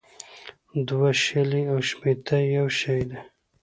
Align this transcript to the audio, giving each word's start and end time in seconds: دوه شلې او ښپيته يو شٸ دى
دوه 0.87 1.09
شلې 1.23 1.61
او 1.71 1.77
ښپيته 1.89 2.37
يو 2.55 2.67
شٸ 2.77 2.81
دى 3.09 3.19